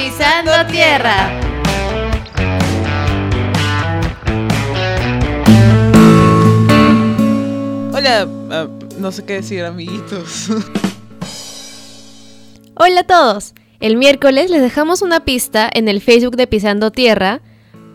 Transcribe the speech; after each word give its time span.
Pisando 0.00 0.52
Tierra. 0.72 1.28
Hola, 7.92 8.26
ah, 8.50 8.66
no 8.98 9.12
sé 9.12 9.26
qué 9.26 9.34
decir, 9.34 9.62
amiguitos. 9.62 10.48
Hola 12.76 13.00
a 13.00 13.04
todos. 13.04 13.52
El 13.80 13.98
miércoles 13.98 14.48
les 14.48 14.62
dejamos 14.62 15.02
una 15.02 15.20
pista 15.20 15.68
en 15.70 15.86
el 15.86 16.00
Facebook 16.00 16.36
de 16.36 16.46
Pisando 16.46 16.90
Tierra 16.90 17.42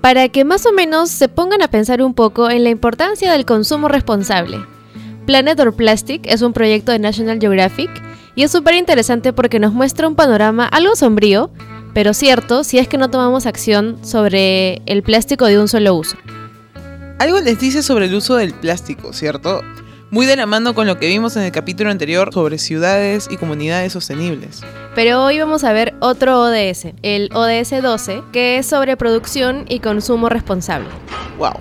para 0.02 0.30
que 0.30 0.46
más 0.46 0.68
o 0.68 0.74
menos 0.74 1.10
se 1.10 1.28
pongan 1.28 1.64
a 1.64 1.70
pensar 1.70 2.04
un 2.04 2.14
poco 2.14 2.52
en 2.52 2.64
la 2.64 2.70
importancia 2.70 3.32
del 3.32 3.46
consumo 3.46 3.88
responsable. 3.88 4.60
Planet 5.26 5.60
or 5.60 5.76
Plastic 5.76 6.28
es 6.28 6.44
un 6.44 6.54
proyecto 6.54 6.92
de 6.92 7.00
National 7.00 7.40
Geographic 7.40 7.90
y 8.36 8.44
es 8.44 8.52
súper 8.52 8.76
interesante 8.76 9.34
porque 9.34 9.60
nos 9.60 9.74
muestra 9.74 10.08
un 10.08 10.16
panorama 10.16 10.68
algo 10.68 10.96
sombrío, 10.96 11.50
pero 11.96 12.14
cierto 12.14 12.66
si 12.66 12.78
es 12.78 12.90
que 12.90 12.98
no 12.98 13.10
tomamos 13.10 13.46
acción 13.46 13.98
sobre 14.04 14.82
el 14.86 15.02
plástico 15.02 15.46
de 15.46 15.58
un 15.58 15.70
solo 15.70 15.96
uso. 15.96 16.18
Algo 17.20 17.40
les 17.40 17.58
dice 17.58 17.82
sobre 17.82 18.08
el 18.08 18.14
uso 18.14 18.36
del 18.36 18.54
plástico, 18.54 19.14
¿cierto? 19.14 19.62
Muy 20.12 20.26
de 20.26 20.36
la 20.36 20.46
mano 20.46 20.76
con 20.76 20.88
lo 20.88 21.00
que 21.00 21.08
vimos 21.08 21.38
en 21.38 21.44
el 21.44 21.54
capítulo 21.54 21.90
anterior 21.90 22.34
sobre 22.34 22.58
ciudades 22.58 23.30
y 23.32 23.38
comunidades 23.38 23.94
sostenibles. 23.94 24.62
Pero 24.94 25.24
hoy 25.24 25.40
vamos 25.40 25.64
a 25.64 25.72
ver 25.72 25.96
otro 26.02 26.42
ODS, 26.42 26.88
el 27.02 27.30
ODS 27.34 27.82
12, 27.82 28.24
que 28.34 28.58
es 28.58 28.66
sobre 28.66 28.98
producción 28.98 29.64
y 29.70 29.80
consumo 29.80 30.28
responsable. 30.28 30.90
¡Wow! 31.38 31.54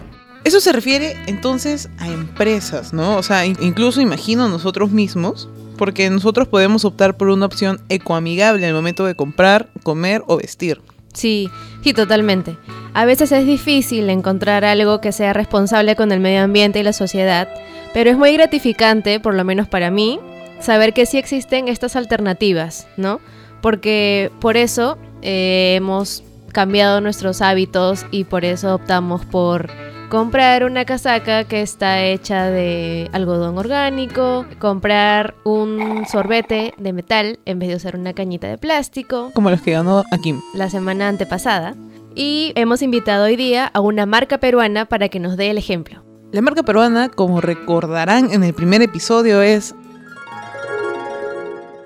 Eso 0.42 0.58
se 0.58 0.72
refiere 0.72 1.16
entonces 1.28 1.88
a 1.98 2.08
empresas, 2.08 2.92
¿no? 2.92 3.16
O 3.18 3.22
sea, 3.22 3.46
incluso 3.46 4.00
imagino 4.00 4.48
nosotros 4.48 4.90
mismos, 4.90 5.48
porque 5.76 6.08
nosotros 6.10 6.48
podemos 6.48 6.84
optar 6.84 7.16
por 7.16 7.28
una 7.28 7.46
opción 7.46 7.80
ecoamigable 7.88 8.66
al 8.66 8.74
momento 8.74 9.04
de 9.04 9.14
comprar, 9.14 9.68
comer 9.82 10.22
o 10.26 10.36
vestir. 10.36 10.80
Sí, 11.12 11.48
sí, 11.82 11.92
totalmente. 11.94 12.56
A 12.92 13.04
veces 13.04 13.32
es 13.32 13.46
difícil 13.46 14.10
encontrar 14.10 14.64
algo 14.64 15.00
que 15.00 15.12
sea 15.12 15.32
responsable 15.32 15.96
con 15.96 16.12
el 16.12 16.20
medio 16.20 16.42
ambiente 16.42 16.80
y 16.80 16.82
la 16.82 16.92
sociedad, 16.92 17.48
pero 17.92 18.10
es 18.10 18.16
muy 18.16 18.32
gratificante, 18.32 19.20
por 19.20 19.34
lo 19.34 19.44
menos 19.44 19.68
para 19.68 19.90
mí, 19.90 20.18
saber 20.60 20.92
que 20.92 21.06
sí 21.06 21.18
existen 21.18 21.68
estas 21.68 21.96
alternativas, 21.96 22.86
¿no? 22.96 23.20
Porque 23.62 24.30
por 24.40 24.56
eso 24.56 24.98
eh, 25.22 25.74
hemos 25.76 26.24
cambiado 26.52 27.00
nuestros 27.00 27.42
hábitos 27.42 28.06
y 28.10 28.24
por 28.24 28.44
eso 28.44 28.74
optamos 28.74 29.24
por 29.24 29.70
comprar 30.14 30.62
una 30.62 30.84
casaca 30.84 31.42
que 31.42 31.60
está 31.60 32.04
hecha 32.04 32.44
de 32.44 33.10
algodón 33.12 33.58
orgánico, 33.58 34.46
comprar 34.60 35.34
un 35.42 36.06
sorbete 36.08 36.72
de 36.78 36.92
metal 36.92 37.40
en 37.46 37.58
vez 37.58 37.68
de 37.68 37.74
usar 37.74 37.96
una 37.96 38.12
cañita 38.12 38.46
de 38.46 38.56
plástico. 38.56 39.32
Como 39.34 39.50
los 39.50 39.60
que 39.60 39.72
ganó 39.72 40.04
aquí. 40.12 40.32
La 40.54 40.70
semana 40.70 41.08
antepasada. 41.08 41.74
Y 42.14 42.52
hemos 42.54 42.80
invitado 42.80 43.24
hoy 43.24 43.34
día 43.34 43.66
a 43.66 43.80
una 43.80 44.06
marca 44.06 44.38
peruana 44.38 44.84
para 44.84 45.08
que 45.08 45.18
nos 45.18 45.36
dé 45.36 45.50
el 45.50 45.58
ejemplo. 45.58 46.04
La 46.30 46.42
marca 46.42 46.62
peruana, 46.62 47.08
como 47.08 47.40
recordarán 47.40 48.30
en 48.32 48.44
el 48.44 48.54
primer 48.54 48.82
episodio, 48.82 49.42
es... 49.42 49.74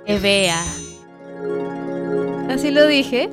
Evea. 0.04 0.62
Así 2.50 2.70
lo 2.72 2.86
dije. 2.86 3.30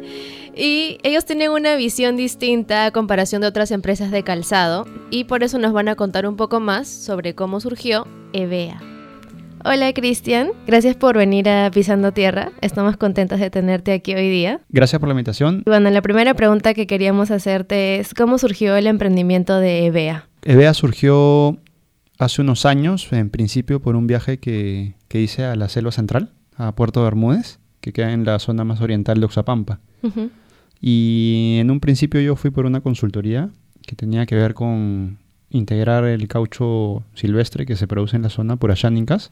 Y 0.58 1.00
ellos 1.03 1.25
tienen 1.25 1.52
una 1.52 1.75
visión 1.75 2.16
distinta 2.16 2.86
a 2.86 2.92
comparación 2.92 3.42
de 3.42 3.48
otras 3.48 3.72
empresas 3.72 4.09
de 4.09 4.23
calzado 4.23 4.86
y 5.11 5.25
por 5.25 5.44
eso 5.44 5.59
nos 5.59 5.73
van 5.73 5.89
a 5.89 5.95
contar 5.95 6.25
un 6.25 6.38
poco 6.38 6.61
más 6.61 6.88
sobre 6.88 7.36
cómo 7.36 7.59
surgió 7.59 8.08
EVEA. 8.31 8.81
Hola 9.66 9.92
Cristian, 9.94 10.52
gracias 10.66 10.95
por 10.95 11.17
venir 11.17 11.50
a 11.50 11.70
Pisando 11.72 12.14
Tierra. 12.14 12.52
Estamos 12.61 12.95
contentos 12.95 13.39
de 13.39 13.50
tenerte 13.50 13.92
aquí 13.92 14.14
hoy 14.14 14.30
día. 14.30 14.61
Gracias 14.70 15.00
por 15.00 15.09
la 15.09 15.14
invitación. 15.14 15.64
Bueno, 15.66 15.89
la 15.89 16.02
primera 16.02 16.33
pregunta 16.36 16.73
que 16.73 16.88
queríamos 16.88 17.31
hacerte 17.31 18.00
es 18.00 18.14
¿cómo 18.14 18.38
surgió 18.38 18.78
el 18.78 18.88
emprendimiento 18.88 19.58
de 19.58 19.88
EVEA? 19.88 20.30
EVEA 20.44 20.73
surgió 20.73 21.58
hace 22.17 22.42
unos 22.42 22.65
años, 22.65 23.11
en 23.11 23.30
principio 23.30 23.82
por 23.82 23.98
un 23.98 24.08
viaje 24.08 24.38
que, 24.38 24.94
que 25.10 25.20
hice 25.20 25.44
a 25.44 25.55
la 25.58 25.67
selva 25.67 25.92
central, 25.92 26.32
a 26.55 26.76
Puerto 26.76 27.04
Bermúdez, 27.04 27.60
que 27.82 27.92
queda 27.92 28.14
en 28.14 28.23
la 28.23 28.39
zona 28.39 28.64
más 28.64 28.80
oriental 28.80 29.20
de 29.20 29.26
Oxapampa. 29.26 29.82
Y 30.87 31.57
en 31.59 31.71
un 31.71 31.79
principio 31.79 32.21
yo 32.21 32.35
fui 32.35 32.51
por 32.51 32.67
una 32.67 32.79
consultoría 32.79 33.49
que 33.87 33.95
tenía 33.95 34.27
que 34.27 34.35
ver 34.35 34.53
con 34.53 35.17
integrar 35.49 36.05
el 36.05 36.27
caucho 36.27 37.01
silvestre 37.15 37.65
que 37.65 37.75
se 37.75 37.87
produce 37.87 38.17
en 38.17 38.21
la 38.21 38.29
zona 38.29 38.57
por 38.57 38.69
Ashánicas 38.69 39.31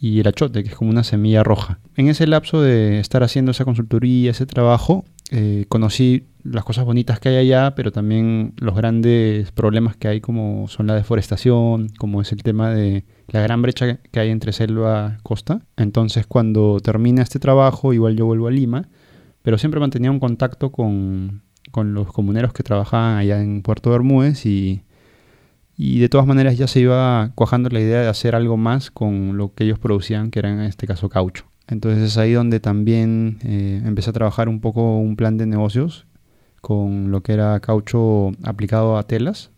y 0.00 0.18
el 0.18 0.26
achote, 0.26 0.64
que 0.64 0.70
es 0.70 0.74
como 0.74 0.90
una 0.90 1.04
semilla 1.04 1.44
roja. 1.44 1.78
En 1.94 2.08
ese 2.08 2.26
lapso 2.26 2.60
de 2.60 2.98
estar 2.98 3.22
haciendo 3.22 3.52
esa 3.52 3.64
consultoría, 3.64 4.32
ese 4.32 4.46
trabajo, 4.46 5.04
eh, 5.30 5.64
conocí 5.68 6.24
las 6.42 6.64
cosas 6.64 6.84
bonitas 6.84 7.20
que 7.20 7.28
hay 7.28 7.36
allá, 7.36 7.76
pero 7.76 7.92
también 7.92 8.54
los 8.56 8.74
grandes 8.74 9.52
problemas 9.52 9.96
que 9.96 10.08
hay 10.08 10.20
como 10.20 10.66
son 10.66 10.88
la 10.88 10.96
deforestación, 10.96 11.90
como 11.98 12.20
es 12.20 12.32
el 12.32 12.42
tema 12.42 12.70
de 12.70 13.04
la 13.28 13.40
gran 13.42 13.62
brecha 13.62 13.98
que 14.10 14.18
hay 14.18 14.30
entre 14.30 14.50
selva 14.50 15.18
y 15.20 15.22
costa. 15.22 15.60
Entonces 15.76 16.26
cuando 16.26 16.80
termina 16.80 17.22
este 17.22 17.38
trabajo, 17.38 17.92
igual 17.92 18.16
yo 18.16 18.26
vuelvo 18.26 18.48
a 18.48 18.50
Lima 18.50 18.88
pero 19.42 19.58
siempre 19.58 19.80
mantenía 19.80 20.10
un 20.10 20.20
contacto 20.20 20.70
con, 20.72 21.42
los 21.74 22.12
comuneros 22.12 22.52
que 22.52 22.62
trabajaban 22.62 23.16
allá 23.18 23.40
en 23.40 23.62
Puerto 23.62 23.90
Bermúdez 23.90 24.44
y, 24.46 24.82
y 25.76 26.00
de 26.00 26.08
todas 26.08 26.26
maneras 26.26 26.58
ya 26.58 26.66
se 26.66 26.80
iba 26.80 27.32
cuajando 27.34 27.70
la 27.70 27.80
idea 27.80 28.02
de 28.02 28.08
hacer 28.08 28.34
algo 28.34 28.56
más 28.56 28.90
con 28.90 29.36
lo 29.36 29.54
que 29.54 29.64
ellos 29.64 29.78
producían, 29.78 30.30
que 30.30 30.40
era 30.40 30.50
en 30.50 30.60
este 30.60 30.86
caso 30.86 31.08
caucho. 31.08 31.46
Entonces 31.68 32.02
es 32.02 32.18
ahí 32.18 32.32
donde 32.32 32.58
también 32.58 33.38
eh, 33.44 33.80
empecé 33.84 34.10
a 34.10 34.12
trabajar 34.12 34.48
un 34.48 34.60
poco 34.60 34.98
un 34.98 35.16
plan 35.16 35.36
de 35.38 35.46
negocios 35.46 36.06
con 36.60 37.10
lo 37.10 37.22
que 37.22 37.32
era 37.32 37.58
caucho 37.60 38.32
aplicado 38.42 38.98
a 38.98 39.04
telas 39.04 39.52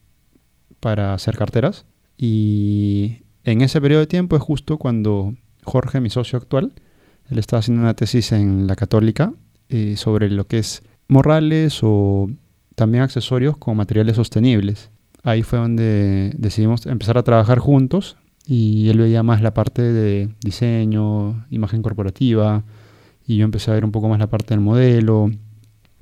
para 0.78 1.14
hacer 1.14 1.37
carteras. 1.37 1.87
Y 2.19 3.22
en 3.44 3.62
ese 3.62 3.81
periodo 3.81 4.00
de 4.00 4.06
tiempo 4.06 4.37
es 4.37 4.43
justo 4.43 4.76
cuando 4.76 5.34
Jorge, 5.64 6.00
mi 6.00 6.10
socio 6.10 6.38
actual, 6.38 6.75
él 7.31 7.38
estaba 7.38 7.60
haciendo 7.60 7.82
una 7.82 7.94
tesis 7.94 8.32
en 8.32 8.66
la 8.66 8.76
católica 8.76 9.32
eh, 9.72 9.97
sobre 9.97 10.28
lo 10.31 10.47
que 10.47 10.59
es 10.59 10.83
morrales 11.09 11.81
o 11.83 12.28
también 12.75 13.03
accesorios 13.03 13.56
con 13.56 13.77
materiales 13.77 14.16
sostenibles. 14.16 14.91
Ahí 15.22 15.43
fue 15.43 15.59
donde 15.59 16.33
decidimos 16.37 16.87
empezar 16.87 17.16
a 17.16 17.22
trabajar 17.22 17.59
juntos 17.59 18.16
y 18.47 18.88
él 18.88 18.99
veía 18.99 19.22
más 19.22 19.41
la 19.41 19.55
parte 19.55 19.82
de 19.82 20.28
diseño, 20.41 21.47
imagen 21.50 21.81
corporativa 21.81 22.65
y 23.27 23.37
yo 23.37 23.44
empecé 23.44 23.71
a 23.71 23.75
ver 23.75 23.84
un 23.84 23.93
poco 23.93 24.09
más 24.09 24.19
la 24.19 24.27
parte 24.27 24.53
del 24.55 24.61
modelo, 24.61 25.31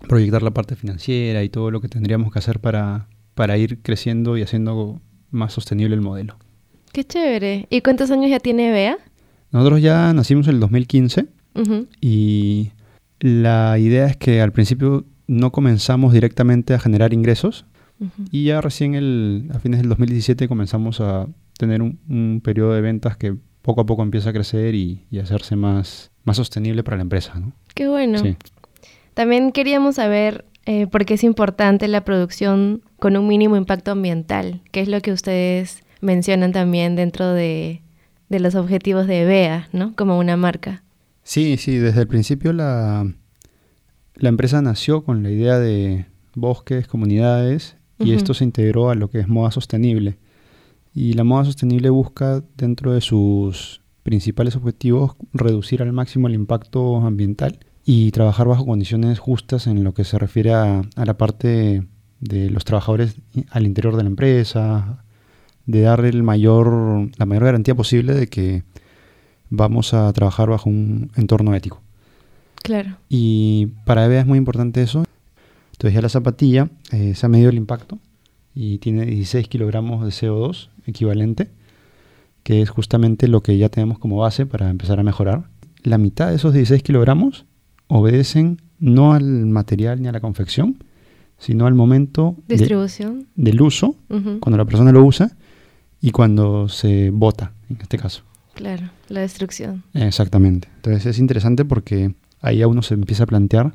proyectar 0.08 0.42
la 0.42 0.50
parte 0.52 0.74
financiera 0.74 1.44
y 1.44 1.48
todo 1.48 1.70
lo 1.70 1.80
que 1.80 1.88
tendríamos 1.88 2.32
que 2.32 2.38
hacer 2.38 2.60
para, 2.60 3.08
para 3.34 3.56
ir 3.56 3.82
creciendo 3.82 4.36
y 4.36 4.42
haciendo 4.42 5.00
más 5.30 5.52
sostenible 5.52 5.94
el 5.94 6.00
modelo. 6.00 6.36
Qué 6.92 7.04
chévere. 7.04 7.66
¿Y 7.70 7.82
cuántos 7.82 8.10
años 8.10 8.30
ya 8.30 8.40
tiene 8.40 8.72
Bea? 8.72 8.98
Nosotros 9.52 9.80
ya 9.80 10.12
nacimos 10.12 10.48
en 10.48 10.54
el 10.54 10.60
2015 10.60 11.26
y 12.00 12.70
la 13.20 13.78
idea 13.78 14.06
es 14.06 14.16
que 14.16 14.40
al 14.40 14.52
principio 14.52 15.04
no 15.26 15.52
comenzamos 15.52 16.12
directamente 16.12 16.74
a 16.74 16.78
generar 16.78 17.12
ingresos 17.12 17.66
y 18.30 18.44
ya 18.44 18.62
recién 18.62 18.94
el, 18.94 19.50
a 19.54 19.58
fines 19.58 19.80
del 19.80 19.90
2017 19.90 20.48
comenzamos 20.48 21.00
a 21.00 21.26
tener 21.58 21.82
un, 21.82 22.40
periodo 22.42 22.72
de 22.72 22.80
ventas 22.80 23.18
que 23.18 23.36
poco 23.60 23.82
a 23.82 23.86
poco 23.86 24.02
empieza 24.02 24.30
a 24.30 24.32
crecer 24.32 24.74
y, 24.74 25.06
hacerse 25.20 25.54
más, 25.54 26.10
más 26.24 26.38
sostenible 26.38 26.82
para 26.82 26.96
la 26.96 27.02
empresa. 27.02 27.38
¿no? 27.38 27.52
Qué 27.74 27.88
bueno. 27.88 28.18
También 29.12 29.52
queríamos 29.52 29.96
saber 29.96 30.46
eh, 30.64 30.86
por 30.86 31.04
qué 31.04 31.14
es 31.14 31.24
importante 31.24 31.88
la 31.88 32.04
producción 32.04 32.82
con 32.98 33.18
un 33.18 33.28
mínimo 33.28 33.56
impacto 33.56 33.90
ambiental, 33.90 34.62
que 34.72 34.80
es 34.80 34.88
lo 34.88 35.00
que 35.02 35.12
ustedes 35.12 35.82
mencionan 36.00 36.52
también 36.52 36.96
dentro 36.96 37.34
de, 37.34 37.82
de 38.30 38.40
los 38.40 38.54
objetivos 38.54 39.06
de 39.06 39.26
BEA, 39.26 39.68
¿no? 39.72 39.94
Como 39.94 40.18
una 40.18 40.38
marca. 40.38 40.82
Sí, 41.30 41.58
sí, 41.58 41.76
desde 41.76 42.00
el 42.00 42.08
principio 42.08 42.52
la, 42.52 43.08
la 44.16 44.28
empresa 44.28 44.60
nació 44.62 45.04
con 45.04 45.22
la 45.22 45.30
idea 45.30 45.60
de 45.60 46.06
bosques, 46.34 46.88
comunidades, 46.88 47.76
y 48.00 48.14
esto 48.14 48.34
se 48.34 48.42
integró 48.42 48.90
a 48.90 48.96
lo 48.96 49.10
que 49.10 49.20
es 49.20 49.28
moda 49.28 49.52
sostenible. 49.52 50.18
Y 50.92 51.12
la 51.12 51.22
moda 51.22 51.44
sostenible 51.44 51.88
busca, 51.88 52.42
dentro 52.56 52.94
de 52.94 53.00
sus 53.00 53.80
principales 54.02 54.56
objetivos, 54.56 55.12
reducir 55.32 55.82
al 55.82 55.92
máximo 55.92 56.26
el 56.26 56.34
impacto 56.34 56.96
ambiental 56.96 57.60
y 57.84 58.10
trabajar 58.10 58.48
bajo 58.48 58.66
condiciones 58.66 59.20
justas 59.20 59.68
en 59.68 59.84
lo 59.84 59.94
que 59.94 60.02
se 60.02 60.18
refiere 60.18 60.52
a, 60.52 60.82
a 60.96 61.04
la 61.04 61.16
parte 61.16 61.86
de 62.18 62.50
los 62.50 62.64
trabajadores 62.64 63.14
al 63.50 63.66
interior 63.66 63.96
de 63.96 64.02
la 64.02 64.08
empresa, 64.08 65.04
de 65.64 65.82
dar 65.82 66.04
el 66.04 66.24
mayor, 66.24 67.08
la 67.16 67.24
mayor 67.24 67.44
garantía 67.44 67.76
posible 67.76 68.14
de 68.14 68.26
que 68.26 68.64
vamos 69.50 69.92
a 69.94 70.12
trabajar 70.12 70.48
bajo 70.48 70.70
un 70.70 71.10
entorno 71.16 71.54
ético. 71.54 71.80
Claro. 72.62 72.96
Y 73.08 73.66
para 73.84 74.04
EVEA 74.06 74.20
es 74.20 74.26
muy 74.26 74.38
importante 74.38 74.82
eso. 74.82 75.04
Entonces 75.72 75.94
ya 75.94 76.02
la 76.02 76.08
zapatilla 76.08 76.68
eh, 76.92 77.14
se 77.14 77.26
ha 77.26 77.28
medido 77.28 77.50
el 77.50 77.56
impacto 77.56 77.98
y 78.54 78.78
tiene 78.78 79.06
16 79.06 79.48
kilogramos 79.48 80.04
de 80.04 80.10
CO2 80.10 80.68
equivalente, 80.86 81.48
que 82.42 82.60
es 82.62 82.70
justamente 82.70 83.28
lo 83.28 83.42
que 83.42 83.56
ya 83.58 83.68
tenemos 83.70 83.98
como 83.98 84.16
base 84.18 84.44
para 84.46 84.68
empezar 84.70 85.00
a 85.00 85.02
mejorar. 85.02 85.44
La 85.82 85.96
mitad 85.98 86.28
de 86.28 86.36
esos 86.36 86.52
16 86.52 86.82
kilogramos 86.82 87.46
obedecen 87.88 88.60
no 88.78 89.14
al 89.14 89.24
material 89.46 90.00
ni 90.02 90.08
a 90.08 90.12
la 90.12 90.20
confección, 90.20 90.76
sino 91.38 91.66
al 91.66 91.74
momento 91.74 92.36
de- 92.46 92.56
Distribución. 92.56 93.26
del 93.34 93.60
uso, 93.62 93.94
cuando 94.40 94.56
la 94.58 94.64
persona 94.66 94.92
lo 94.92 95.02
usa 95.04 95.32
y 96.02 96.10
cuando 96.10 96.68
se 96.68 97.08
bota, 97.10 97.52
en 97.70 97.78
este 97.80 97.96
caso. 97.98 98.22
Claro, 98.54 98.90
la 99.08 99.20
destrucción. 99.20 99.84
Exactamente. 99.94 100.68
Entonces 100.76 101.06
es 101.06 101.18
interesante 101.18 101.64
porque 101.64 102.14
ahí 102.40 102.62
a 102.62 102.68
uno 102.68 102.82
se 102.82 102.94
empieza 102.94 103.24
a 103.24 103.26
plantear 103.26 103.74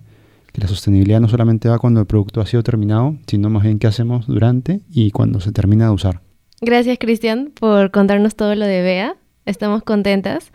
que 0.51 0.62
la 0.62 0.68
sostenibilidad 0.68 1.19
no 1.19 1.27
solamente 1.27 1.68
va 1.69 1.80
cuando 1.80 2.00
el 2.00 2.06
producto 2.06 2.42
ha 2.42 2.45
sido 2.45 2.63
terminado, 2.63 3.18
sino 3.27 3.50
más 3.50 3.63
bien 3.63 3.80
qué 3.80 3.88
hacemos 3.88 4.27
durante 4.27 4.81
y 4.89 5.12
cuando 5.12 5.39
se 5.39 5.51
termina 5.51 5.86
de 5.86 5.92
usar. 5.92 6.22
Gracias, 6.62 6.98
Cristian, 7.00 7.51
por 7.60 7.92
contarnos 7.92 8.36
todo 8.36 8.56
lo 8.56 8.66
de 8.66 8.81
Bea. 8.81 9.18
Estamos 9.45 9.83
contentas 9.83 10.51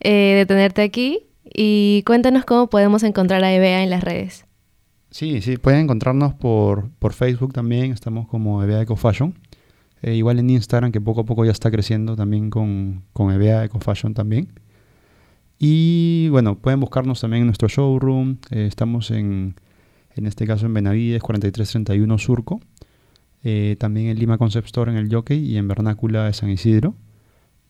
eh, 0.00 0.34
de 0.36 0.46
tenerte 0.46 0.82
aquí 0.82 1.20
y 1.44 2.02
cuéntanos 2.06 2.44
cómo 2.44 2.68
podemos 2.68 3.02
encontrar 3.02 3.42
a 3.42 3.48
Bea 3.48 3.82
en 3.82 3.90
las 3.90 4.04
redes. 4.04 4.44
Sí, 5.10 5.40
sí, 5.40 5.56
pueden 5.56 5.80
encontrarnos 5.80 6.34
por, 6.34 6.90
por 6.98 7.14
Facebook 7.14 7.52
también, 7.52 7.92
estamos 7.92 8.28
como 8.28 8.62
EVEA 8.62 8.82
Eco 8.82 8.96
Fashion. 8.96 9.34
Eh, 10.02 10.14
igual 10.14 10.38
en 10.38 10.50
Instagram, 10.50 10.92
que 10.92 11.00
poco 11.00 11.22
a 11.22 11.24
poco 11.24 11.44
ya 11.44 11.50
está 11.50 11.70
creciendo 11.70 12.14
también 12.16 12.50
con, 12.50 13.02
con 13.12 13.32
EVEA 13.32 13.64
Eco 13.64 13.80
Fashion 13.80 14.14
también. 14.14 14.48
Y 15.58 16.28
bueno, 16.30 16.56
pueden 16.58 16.80
buscarnos 16.80 17.20
también 17.20 17.40
en 17.42 17.46
nuestro 17.46 17.68
showroom. 17.68 18.36
eh, 18.50 18.66
estamos 18.66 19.10
en, 19.10 19.56
en 20.14 20.26
este 20.26 20.46
caso 20.46 20.66
en 20.66 20.74
Benavides 20.74 21.20
4331 21.22 22.18
Surco. 22.18 22.60
eh, 23.44 23.76
también 23.78 24.08
en 24.08 24.18
Lima 24.18 24.38
Concept 24.38 24.66
Store 24.66 24.90
en 24.90 24.96
el 24.98 25.12
Jockey 25.12 25.38
y 25.38 25.56
en 25.56 25.66
Vernácula 25.68 26.24
de 26.26 26.32
San 26.32 26.50
Isidro. 26.50 26.94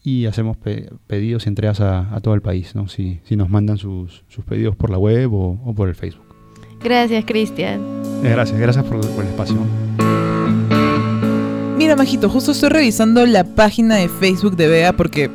Y 0.02 0.26
hacemos 0.26 0.56
pe- 0.56 0.90
pedidos 1.06 1.46
y 1.46 1.48
entregas 1.48 1.80
a, 1.80 2.14
a 2.14 2.20
todo 2.20 2.34
el 2.34 2.40
país, 2.42 2.74
¿no? 2.74 2.88
Si, 2.88 3.20
si 3.24 3.36
nos 3.36 3.50
mandan 3.50 3.78
sus, 3.78 4.24
sus 4.28 4.44
pedidos 4.44 4.76
por 4.76 4.90
la 4.90 4.98
web 4.98 5.32
o, 5.34 5.58
o 5.64 5.74
por 5.74 5.88
el 5.88 5.94
Facebook. 5.94 6.24
Gracias, 6.82 7.24
Cristian. 7.24 7.80
Eh, 8.22 8.30
gracias, 8.30 8.58
gracias 8.60 8.84
por, 8.84 9.00
por 9.14 9.24
el 9.24 9.30
espacio. 9.30 9.56
Mira, 11.88 11.96
Majito, 11.96 12.28
justo 12.28 12.52
estoy 12.52 12.68
revisando 12.68 13.24
la 13.24 13.44
página 13.44 13.96
de 13.96 14.10
Facebook 14.10 14.56
de 14.56 14.68
Bea 14.68 14.92
porque 14.92 15.30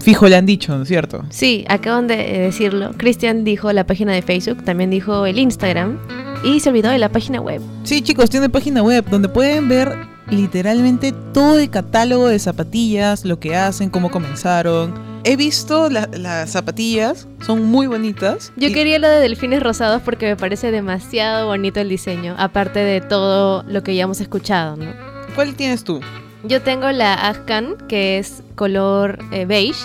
fijo 0.00 0.26
le 0.26 0.34
han 0.34 0.44
dicho, 0.44 0.76
¿no 0.76 0.82
es 0.82 0.88
cierto? 0.88 1.22
Sí, 1.30 1.64
acaban 1.68 2.08
de 2.08 2.14
eh, 2.38 2.40
decirlo. 2.40 2.90
Cristian 2.96 3.44
dijo 3.44 3.72
la 3.72 3.86
página 3.86 4.12
de 4.12 4.20
Facebook, 4.20 4.64
también 4.64 4.90
dijo 4.90 5.26
el 5.26 5.38
Instagram 5.38 5.96
y 6.42 6.58
se 6.58 6.70
olvidó 6.70 6.90
de 6.90 6.98
la 6.98 7.08
página 7.10 7.40
web. 7.40 7.62
Sí, 7.84 8.02
chicos, 8.02 8.28
tiene 8.30 8.48
página 8.48 8.82
web 8.82 9.04
donde 9.08 9.28
pueden 9.28 9.68
ver 9.68 9.94
literalmente 10.28 11.12
todo 11.32 11.56
el 11.60 11.70
catálogo 11.70 12.26
de 12.26 12.40
zapatillas, 12.40 13.24
lo 13.24 13.38
que 13.38 13.54
hacen, 13.54 13.90
cómo 13.90 14.10
comenzaron. 14.10 14.92
He 15.22 15.36
visto 15.36 15.88
la- 15.88 16.08
las 16.12 16.50
zapatillas, 16.50 17.28
son 17.46 17.66
muy 17.66 17.86
bonitas. 17.86 18.52
Yo 18.56 18.70
Y- 18.70 18.72
quería 18.72 18.98
lo 18.98 19.08
de 19.08 19.20
delfines 19.20 19.62
rosados 19.62 20.02
porque 20.02 20.26
me 20.26 20.36
parece 20.36 20.72
demasiado 20.72 21.46
bonito 21.46 21.78
el 21.78 21.90
diseño, 21.90 22.34
aparte 22.38 22.80
de 22.80 23.00
todo 23.00 23.62
lo 23.68 23.84
que 23.84 23.94
ya 23.94 24.02
hemos 24.02 24.20
escuchado, 24.20 24.74
¿no? 24.76 25.09
¿Cuál 25.34 25.54
tienes 25.54 25.84
tú? 25.84 26.00
Yo 26.44 26.62
tengo 26.62 26.90
la 26.90 27.14
Afghan, 27.14 27.76
que 27.88 28.18
es 28.18 28.42
color 28.54 29.18
eh, 29.30 29.44
beige. 29.44 29.80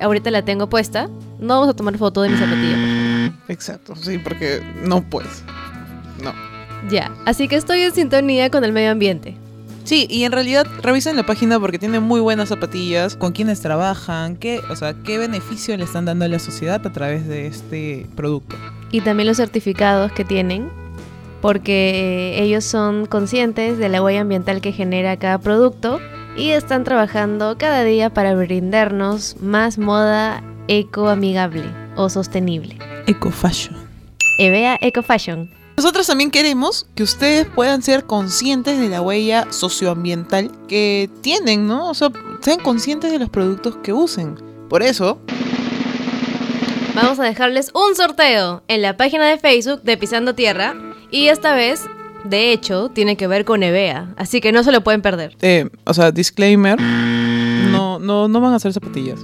Ahorita 0.00 0.30
la 0.30 0.42
tengo 0.42 0.68
puesta. 0.68 1.08
No 1.38 1.54
vamos 1.54 1.68
a 1.68 1.74
tomar 1.74 1.96
foto 1.98 2.22
de 2.22 2.28
mi 2.30 2.36
zapatilla. 2.36 3.32
Exacto, 3.48 3.94
sí, 3.96 4.18
porque 4.18 4.62
no 4.84 5.02
puedes. 5.02 5.42
No. 6.22 6.32
Ya, 6.90 7.12
así 7.24 7.48
que 7.48 7.56
estoy 7.56 7.82
en 7.82 7.92
sintonía 7.92 8.50
con 8.50 8.64
el 8.64 8.72
medio 8.72 8.90
ambiente. 8.90 9.36
Sí, 9.84 10.06
y 10.08 10.24
en 10.24 10.32
realidad 10.32 10.66
revisen 10.82 11.16
la 11.16 11.24
página 11.24 11.58
porque 11.58 11.78
tiene 11.78 11.98
muy 11.98 12.20
buenas 12.20 12.48
zapatillas, 12.48 13.16
con 13.16 13.32
quienes 13.32 13.60
trabajan, 13.60 14.36
qué, 14.36 14.60
o 14.70 14.76
sea, 14.76 14.94
qué 14.94 15.18
beneficio 15.18 15.76
le 15.76 15.84
están 15.84 16.04
dando 16.04 16.24
a 16.24 16.28
la 16.28 16.38
sociedad 16.38 16.84
a 16.86 16.92
través 16.92 17.26
de 17.26 17.46
este 17.46 18.06
producto. 18.14 18.56
Y 18.92 19.00
también 19.00 19.26
los 19.26 19.38
certificados 19.38 20.12
que 20.12 20.24
tienen, 20.24 20.70
porque 21.42 22.38
eh, 22.38 22.42
ellos 22.44 22.64
son 22.64 23.04
conscientes 23.04 23.76
de 23.76 23.88
la 23.90 24.00
huella 24.00 24.20
ambiental 24.20 24.62
que 24.62 24.72
genera 24.72 25.18
cada 25.18 25.38
producto 25.38 26.00
y 26.36 26.50
están 26.50 26.84
trabajando 26.84 27.58
cada 27.58 27.84
día 27.84 28.08
para 28.08 28.34
brindarnos 28.34 29.36
más 29.40 29.76
moda 29.76 30.42
ecoamigable 30.68 31.64
o 31.96 32.08
sostenible. 32.08 32.78
Eco 33.06 33.30
Fashion. 33.30 33.76
Evea 34.38 34.78
Eco 34.80 35.02
Fashion. 35.02 35.50
Nosotros 35.76 36.06
también 36.06 36.30
queremos 36.30 36.86
que 36.94 37.02
ustedes 37.02 37.46
puedan 37.46 37.82
ser 37.82 38.04
conscientes 38.04 38.78
de 38.78 38.88
la 38.88 39.02
huella 39.02 39.48
socioambiental 39.50 40.50
que 40.68 41.10
tienen, 41.22 41.66
¿no? 41.66 41.90
O 41.90 41.94
sea, 41.94 42.10
sean 42.40 42.60
conscientes 42.60 43.10
de 43.10 43.18
los 43.18 43.30
productos 43.30 43.76
que 43.82 43.92
usen. 43.92 44.36
Por 44.68 44.82
eso, 44.82 45.18
Vamos 46.94 47.18
a 47.18 47.24
dejarles 47.24 47.70
un 47.72 47.96
sorteo 47.96 48.62
en 48.68 48.82
la 48.82 48.98
página 48.98 49.26
de 49.26 49.38
Facebook 49.38 49.80
de 49.80 49.96
Pisando 49.96 50.34
Tierra 50.34 50.91
y 51.12 51.28
esta 51.28 51.54
vez, 51.54 51.84
de 52.24 52.52
hecho, 52.52 52.88
tiene 52.88 53.16
que 53.16 53.28
ver 53.28 53.44
con 53.44 53.62
Evea, 53.62 54.12
así 54.16 54.40
que 54.40 54.50
no 54.50 54.64
se 54.64 54.72
lo 54.72 54.82
pueden 54.82 55.02
perder. 55.02 55.36
eh, 55.42 55.68
o 55.84 55.94
sea, 55.94 56.10
disclaimer, 56.10 56.80
no, 56.80 57.98
no, 58.00 58.26
no 58.28 58.40
van 58.40 58.52
a 58.52 58.56
hacer 58.56 58.72
zapatillas. 58.72 59.20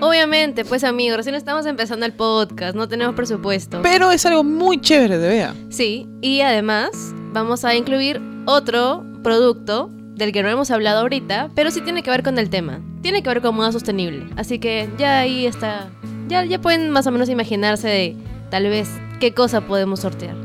Obviamente, 0.00 0.64
pues 0.64 0.84
amigos, 0.84 1.16
recién 1.16 1.34
estamos 1.34 1.64
empezando 1.64 2.04
el 2.04 2.12
podcast, 2.12 2.76
no 2.76 2.86
tenemos 2.86 3.14
presupuesto. 3.14 3.80
Pero 3.82 4.10
es 4.10 4.26
algo 4.26 4.44
muy 4.44 4.78
chévere 4.80 5.16
de 5.18 5.28
Bea. 5.28 5.54
Sí, 5.70 6.06
y 6.20 6.42
además 6.42 6.90
vamos 7.32 7.64
a 7.64 7.74
incluir 7.74 8.20
otro 8.44 9.04
producto 9.22 9.90
del 10.14 10.32
que 10.32 10.42
no 10.42 10.48
hemos 10.50 10.70
hablado 10.70 11.00
ahorita, 11.00 11.50
pero 11.54 11.70
sí 11.70 11.80
tiene 11.80 12.02
que 12.02 12.10
ver 12.10 12.22
con 12.22 12.38
el 12.38 12.50
tema. 12.50 12.80
Tiene 13.02 13.22
que 13.22 13.28
ver 13.30 13.40
con 13.40 13.54
moda 13.54 13.72
sostenible. 13.72 14.26
Así 14.36 14.58
que 14.58 14.88
ya 14.98 15.20
ahí 15.20 15.46
está. 15.46 15.88
Ya, 16.28 16.44
ya 16.44 16.60
pueden 16.60 16.90
más 16.90 17.06
o 17.06 17.10
menos 17.10 17.28
imaginarse 17.30 17.88
de 17.88 18.16
tal 18.50 18.64
vez 18.64 18.88
qué 19.20 19.32
cosa 19.32 19.62
podemos 19.62 20.00
sortear. 20.00 20.36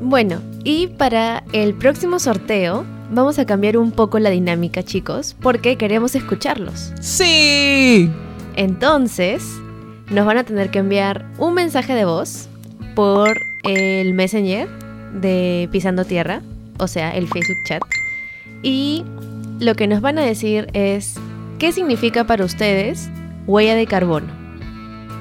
Bueno, 0.00 0.40
y 0.64 0.86
para 0.86 1.44
el 1.52 1.74
próximo 1.74 2.18
sorteo 2.18 2.84
vamos 3.10 3.38
a 3.38 3.46
cambiar 3.46 3.76
un 3.76 3.90
poco 3.90 4.18
la 4.18 4.30
dinámica, 4.30 4.82
chicos, 4.82 5.34
porque 5.40 5.76
queremos 5.76 6.14
escucharlos. 6.14 6.92
Sí. 7.00 8.10
Entonces, 8.54 9.42
nos 10.10 10.26
van 10.26 10.38
a 10.38 10.44
tener 10.44 10.70
que 10.70 10.78
enviar 10.78 11.26
un 11.38 11.54
mensaje 11.54 11.94
de 11.94 12.04
voz 12.04 12.48
por 12.94 13.36
el 13.64 14.14
Messenger 14.14 14.68
de 15.20 15.68
Pisando 15.72 16.04
Tierra, 16.04 16.42
o 16.78 16.86
sea, 16.88 17.10
el 17.10 17.26
Facebook 17.28 17.58
chat. 17.66 17.82
Y 18.62 19.04
lo 19.60 19.74
que 19.74 19.86
nos 19.86 20.00
van 20.00 20.18
a 20.18 20.22
decir 20.22 20.68
es 20.72 21.14
qué 21.58 21.72
significa 21.72 22.24
para 22.24 22.44
ustedes 22.44 23.08
huella 23.46 23.74
de 23.74 23.86
carbono. 23.86 24.28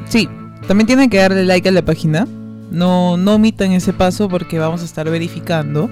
Sí, 0.08 0.30
también 0.68 0.88
tienen 0.88 1.10
que 1.10 1.18
darle 1.18 1.46
like 1.46 1.68
a 1.68 1.72
la 1.72 1.82
página. 1.82 2.28
No, 2.72 3.18
no 3.18 3.36
omitan 3.36 3.72
ese 3.72 3.94
paso 3.94 4.30
porque 4.30 4.60
vamos 4.60 4.82
a 4.82 4.86
estar 4.86 5.10
verificando. 5.10 5.90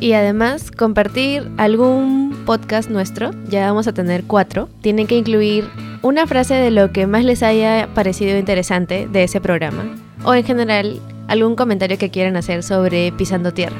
Y 0.00 0.12
además 0.12 0.70
compartir 0.70 1.50
algún 1.58 2.34
podcast 2.46 2.88
nuestro, 2.88 3.32
ya 3.48 3.66
vamos 3.66 3.86
a 3.86 3.92
tener 3.92 4.24
cuatro. 4.24 4.68
Tienen 4.80 5.06
que 5.06 5.16
incluir 5.16 5.68
una 6.02 6.26
frase 6.26 6.54
de 6.54 6.70
lo 6.70 6.90
que 6.90 7.06
más 7.06 7.24
les 7.24 7.42
haya 7.42 7.88
parecido 7.94 8.38
interesante 8.38 9.08
de 9.12 9.24
ese 9.24 9.40
programa. 9.40 9.84
O 10.24 10.34
en 10.34 10.44
general, 10.44 11.00
algún 11.28 11.54
comentario 11.54 11.98
que 11.98 12.10
quieran 12.10 12.36
hacer 12.36 12.62
sobre 12.62 13.12
Pisando 13.12 13.52
Tierra. 13.52 13.76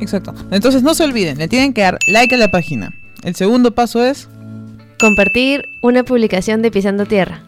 Exacto. 0.00 0.34
Entonces 0.50 0.82
no 0.82 0.94
se 0.94 1.04
olviden, 1.04 1.38
le 1.38 1.48
tienen 1.48 1.72
que 1.72 1.80
dar 1.80 1.98
like 2.08 2.34
a 2.34 2.38
la 2.38 2.50
página. 2.50 2.94
El 3.22 3.34
segundo 3.34 3.74
paso 3.74 4.04
es, 4.04 4.28
Compartir 5.00 5.68
una 5.80 6.02
publicación 6.02 6.60
de 6.60 6.72
Pisando 6.72 7.06
Tierra. 7.06 7.40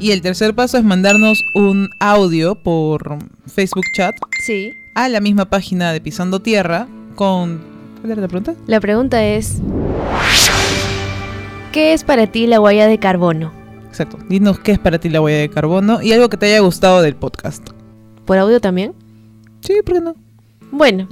Y 0.00 0.12
el 0.12 0.22
tercer 0.22 0.54
paso 0.54 0.78
es 0.78 0.84
mandarnos 0.84 1.44
un 1.54 1.90
audio 1.98 2.54
por 2.54 3.18
Facebook 3.46 3.84
chat 3.96 4.14
Sí. 4.44 4.72
a 4.94 5.08
la 5.08 5.20
misma 5.20 5.44
página 5.50 5.92
de 5.92 6.00
Pisando 6.00 6.40
Tierra 6.40 6.88
con... 7.14 7.60
¿Cuál 8.00 8.12
era 8.12 8.22
la 8.22 8.28
pregunta? 8.28 8.54
La 8.66 8.80
pregunta 8.80 9.22
es, 9.24 9.58
¿qué 11.72 11.92
es 11.92 12.04
para 12.04 12.26
ti 12.26 12.46
la 12.46 12.60
huella 12.60 12.86
de 12.86 12.98
carbono? 12.98 13.52
Exacto. 13.88 14.18
Dinos 14.28 14.58
qué 14.60 14.72
es 14.72 14.78
para 14.78 14.98
ti 14.98 15.08
la 15.08 15.20
huella 15.20 15.38
de 15.38 15.50
carbono 15.50 16.00
y 16.00 16.12
algo 16.12 16.28
que 16.28 16.36
te 16.36 16.46
haya 16.46 16.60
gustado 16.60 17.02
del 17.02 17.16
podcast. 17.16 17.68
¿Por 18.24 18.38
audio 18.38 18.60
también? 18.60 18.94
Sí, 19.60 19.74
¿por 19.84 19.94
qué 19.96 20.00
no? 20.00 20.14
Bueno, 20.72 21.08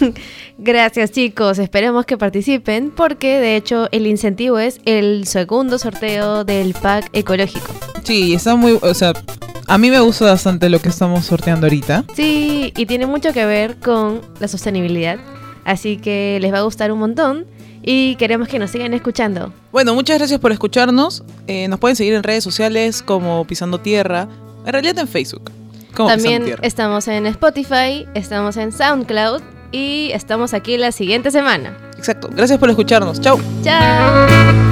gracias 0.58 1.12
chicos, 1.12 1.58
esperemos 1.58 2.06
que 2.06 2.16
participen 2.16 2.90
porque 2.90 3.38
de 3.38 3.56
hecho 3.56 3.88
el 3.92 4.06
incentivo 4.06 4.58
es 4.58 4.80
el 4.84 5.26
segundo 5.26 5.78
sorteo 5.78 6.44
del 6.44 6.72
pack 6.74 7.10
ecológico. 7.12 7.72
Sí, 8.06 8.34
está 8.34 8.54
muy... 8.54 8.78
O 8.80 8.94
sea, 8.94 9.12
a 9.66 9.78
mí 9.78 9.90
me 9.90 9.98
gusta 9.98 10.26
bastante 10.26 10.68
lo 10.68 10.78
que 10.80 10.88
estamos 10.88 11.26
sorteando 11.26 11.66
ahorita. 11.66 12.04
Sí, 12.14 12.72
y 12.76 12.86
tiene 12.86 13.06
mucho 13.06 13.32
que 13.32 13.44
ver 13.44 13.76
con 13.76 14.20
la 14.38 14.46
sostenibilidad, 14.46 15.18
así 15.64 15.96
que 15.96 16.38
les 16.40 16.52
va 16.52 16.58
a 16.58 16.62
gustar 16.62 16.92
un 16.92 17.00
montón 17.00 17.46
y 17.82 18.14
queremos 18.16 18.46
que 18.48 18.60
nos 18.60 18.70
sigan 18.70 18.94
escuchando. 18.94 19.52
Bueno, 19.72 19.92
muchas 19.94 20.18
gracias 20.18 20.38
por 20.38 20.52
escucharnos. 20.52 21.24
Eh, 21.48 21.66
nos 21.66 21.80
pueden 21.80 21.96
seguir 21.96 22.14
en 22.14 22.22
redes 22.22 22.44
sociales 22.44 23.02
como 23.02 23.44
Pisando 23.44 23.78
Tierra. 23.78 24.28
En 24.64 24.72
realidad 24.72 24.98
en 24.98 25.08
Facebook. 25.08 25.50
Como 25.94 26.08
También 26.08 26.42
Pisando 26.42 26.46
Tierra. 26.46 26.60
estamos 26.62 27.08
en 27.08 27.26
Spotify, 27.26 28.06
estamos 28.14 28.56
en 28.56 28.70
SoundCloud 28.70 29.42
y 29.72 30.10
estamos 30.12 30.54
aquí 30.54 30.76
la 30.76 30.92
siguiente 30.92 31.32
semana. 31.32 31.76
Exacto. 31.98 32.28
Gracias 32.32 32.58
por 32.60 32.70
escucharnos. 32.70 33.20
Chau. 33.20 33.40
¡Chao! 33.64 34.65